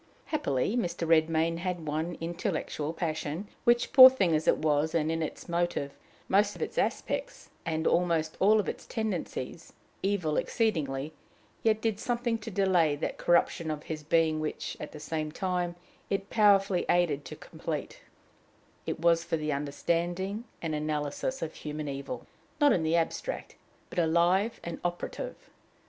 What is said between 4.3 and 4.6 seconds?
as it